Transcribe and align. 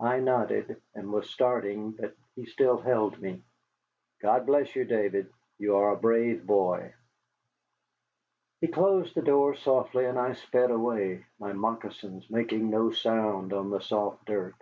I 0.00 0.20
nodded 0.20 0.80
and 0.94 1.12
was 1.12 1.28
starting, 1.28 1.90
but 1.90 2.14
he 2.34 2.46
still 2.46 2.78
held 2.78 3.20
me. 3.20 3.42
"God 4.22 4.46
bless 4.46 4.74
you, 4.74 4.86
Davy, 4.86 5.26
you 5.58 5.76
are 5.76 5.90
a 5.92 5.98
brave 5.98 6.46
boy." 6.46 6.94
He 8.62 8.68
closed 8.68 9.14
the 9.14 9.20
door 9.20 9.54
softly 9.54 10.06
and 10.06 10.18
I 10.18 10.32
sped 10.32 10.70
away, 10.70 11.26
my 11.38 11.52
moccasins 11.52 12.30
making 12.30 12.70
no 12.70 12.90
sound 12.90 13.52
on 13.52 13.68
the 13.68 13.80
soft 13.80 14.24
dirt. 14.24 14.54